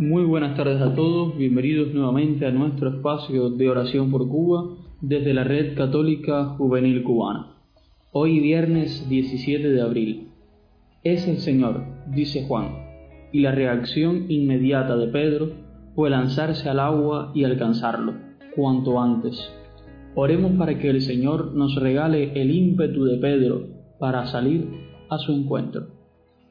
[0.00, 5.34] Muy buenas tardes a todos, bienvenidos nuevamente a nuestro espacio de oración por Cuba desde
[5.34, 7.48] la Red Católica Juvenil Cubana.
[8.10, 10.28] Hoy viernes 17 de abril.
[11.04, 11.84] Es el Señor,
[12.14, 12.78] dice Juan,
[13.30, 15.50] y la reacción inmediata de Pedro
[15.94, 18.14] fue lanzarse al agua y alcanzarlo,
[18.56, 19.52] cuanto antes.
[20.14, 23.66] Oremos para que el Señor nos regale el ímpetu de Pedro
[23.98, 24.66] para salir
[25.10, 25.88] a su encuentro.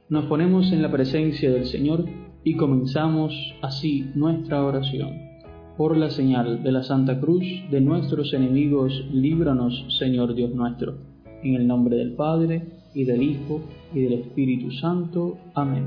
[0.08, 2.06] Nos ponemos en la presencia del Señor
[2.44, 5.30] y comenzamos así nuestra oración.
[5.78, 10.98] Por la señal de la Santa Cruz de nuestros enemigos, líbranos, Señor Dios nuestro.
[11.44, 13.62] En el nombre del Padre, y del Hijo,
[13.94, 15.38] y del Espíritu Santo.
[15.54, 15.86] Amén.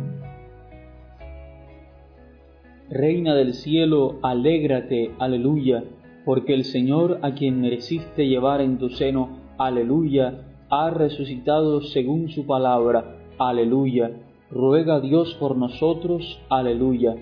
[2.91, 5.85] Reina del cielo, alégrate, aleluya,
[6.25, 12.47] porque el Señor a quien mereciste llevar en tu seno, aleluya, ha resucitado según su
[12.47, 14.11] palabra, aleluya
[14.53, 17.17] ruega Dios por nosotros, aleluya.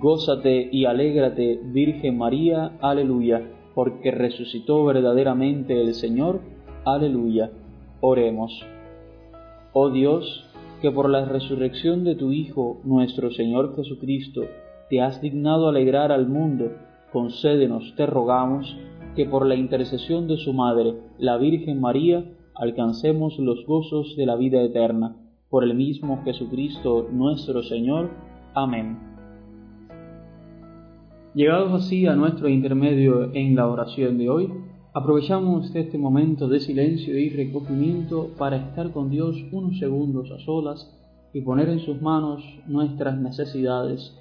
[0.00, 3.42] Gózate y alégrate, Virgen María, aleluya,
[3.74, 6.40] porque resucitó verdaderamente el Señor,
[6.84, 7.50] aleluya.
[8.00, 8.64] Oremos.
[9.72, 10.44] Oh Dios,
[10.80, 14.42] que por la resurrección de tu Hijo, nuestro Señor Jesucristo,
[14.88, 16.70] te has dignado alegrar al mundo,
[17.12, 18.76] concédenos, te rogamos,
[19.16, 24.36] que por la intercesión de su Madre, la Virgen María, alcancemos los gozos de la
[24.36, 25.16] vida eterna
[25.50, 28.10] por el mismo Jesucristo nuestro Señor.
[28.54, 28.98] Amén.
[31.34, 34.52] Llegados así a nuestro intermedio en la oración de hoy,
[34.92, 40.94] aprovechamos este momento de silencio y recogimiento para estar con Dios unos segundos a solas
[41.32, 44.16] y poner en sus manos nuestras necesidades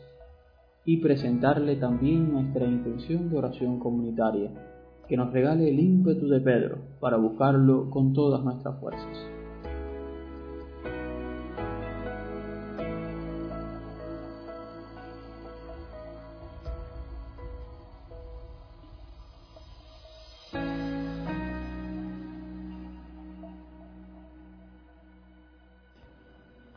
[0.85, 4.52] y presentarle también nuestra intención de oración comunitaria,
[5.07, 9.37] que nos regale el ímpetu de Pedro para buscarlo con todas nuestras fuerzas.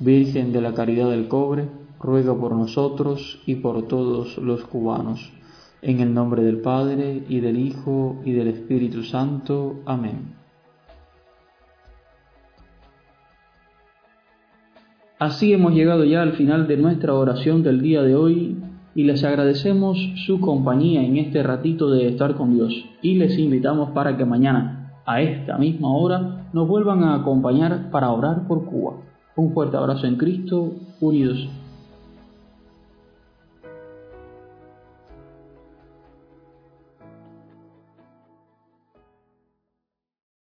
[0.00, 5.32] Virgen de la Caridad del Cobre, ruega por nosotros y por todos los cubanos.
[5.82, 9.80] En el nombre del Padre, y del Hijo, y del Espíritu Santo.
[9.86, 10.36] Amén.
[15.18, 18.56] Así hemos llegado ya al final de nuestra oración del día de hoy
[18.94, 23.90] y les agradecemos su compañía en este ratito de estar con Dios y les invitamos
[23.90, 29.07] para que mañana, a esta misma hora, nos vuelvan a acompañar para orar por Cuba.
[29.38, 31.48] Un fuerte abrazo en Cristo, unidos